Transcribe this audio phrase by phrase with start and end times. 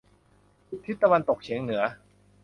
[0.85, 1.81] ทิศตะวันตกเฉียงเหนือ